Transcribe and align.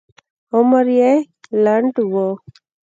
عمر 0.55 0.87
یې 0.99 1.11
لنډ 1.63 1.93
و. 2.11 2.13